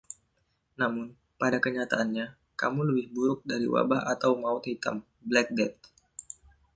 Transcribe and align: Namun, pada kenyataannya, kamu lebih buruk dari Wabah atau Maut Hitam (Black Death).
Namun, 0.81 1.07
pada 1.41 1.57
kenyataannya, 1.65 2.25
kamu 2.61 2.81
lebih 2.89 3.07
buruk 3.15 3.39
dari 3.51 3.67
Wabah 3.73 4.01
atau 4.13 4.31
Maut 4.41 4.63
Hitam 4.69 4.97
(Black 5.29 5.47
Death). 5.57 5.77